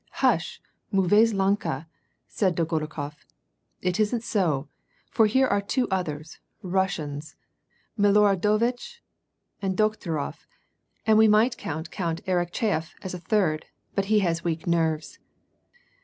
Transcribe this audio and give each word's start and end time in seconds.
"Hush, 0.25 0.59
viauvaise 0.91 1.31
languel'^ 1.31 1.85
said 2.27 2.55
Dolgorukof,— 2.55 3.17
"It 3.83 3.99
isn't 3.99 4.23
so, 4.23 4.67
for 5.11 5.27
here 5.27 5.45
are 5.45 5.61
two 5.61 5.87
others, 5.91 6.39
Russians, 6.63 7.35
Miloradovitch 7.99 9.01
and 9.61 9.77
Dokh 9.77 9.97
turof, 9.99 10.47
and 11.05 11.19
we 11.19 11.27
might 11.27 11.55
count 11.55 11.91
Count 11.91 12.25
Arakcheyef 12.25 12.95
as 13.03 13.13
a 13.13 13.19
third, 13.19 13.67
but 13.93 14.05
he 14.05 14.21
has 14.21 14.43
weak 14.43 14.65
nerves." 14.65 15.19